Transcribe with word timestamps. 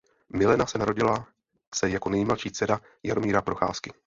Milena 0.29 0.65
se 0.65 0.77
narodila 0.79 1.27
se 1.75 1.89
jako 1.89 2.09
nejmladší 2.09 2.51
dcera 2.51 2.79
Jaromíra 3.03 3.41
Procházky. 3.41 3.93